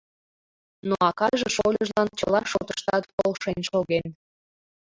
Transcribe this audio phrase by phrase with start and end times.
[0.87, 4.07] Но акаже шольыжлан чыла шотыштат полшен шоген.